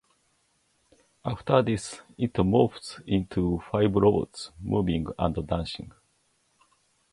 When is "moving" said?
4.59-5.05